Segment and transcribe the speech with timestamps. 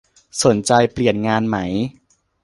[0.43, 1.57] สนใจเปลี่ยนงานไหม